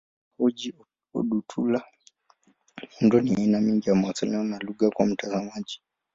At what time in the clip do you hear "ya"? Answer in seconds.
3.85-3.95